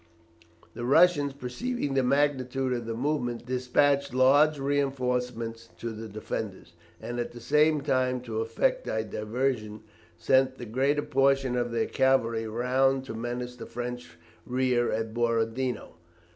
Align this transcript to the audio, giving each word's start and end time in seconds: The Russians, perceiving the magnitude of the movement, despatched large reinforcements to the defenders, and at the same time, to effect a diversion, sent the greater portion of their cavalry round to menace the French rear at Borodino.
The 0.73 0.83
Russians, 0.83 1.31
perceiving 1.31 1.93
the 1.93 2.01
magnitude 2.01 2.73
of 2.73 2.87
the 2.87 2.95
movement, 2.95 3.45
despatched 3.45 4.15
large 4.15 4.57
reinforcements 4.57 5.69
to 5.77 5.91
the 5.91 6.07
defenders, 6.07 6.73
and 6.99 7.19
at 7.19 7.33
the 7.33 7.39
same 7.39 7.81
time, 7.81 8.19
to 8.21 8.41
effect 8.41 8.87
a 8.87 9.03
diversion, 9.03 9.83
sent 10.17 10.57
the 10.57 10.65
greater 10.65 11.03
portion 11.03 11.55
of 11.55 11.69
their 11.71 11.85
cavalry 11.85 12.47
round 12.47 13.05
to 13.05 13.13
menace 13.13 13.55
the 13.55 13.67
French 13.67 14.17
rear 14.47 14.91
at 14.91 15.13
Borodino. 15.13 15.89